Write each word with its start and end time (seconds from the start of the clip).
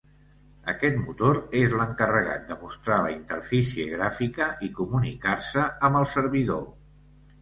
Aquest 0.71 0.95
motor 1.01 1.39
és 1.59 1.75
l'encarregat 1.81 2.47
de 2.51 2.57
mostrar 2.63 2.97
la 3.07 3.11
interfície 3.17 3.87
gràfica 3.93 4.49
i 4.69 4.73
comunicar-se 4.81 5.67
amb 5.91 6.01
el 6.01 6.09
servidor. 6.19 6.65